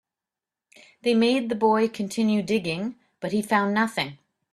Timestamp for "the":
1.49-1.53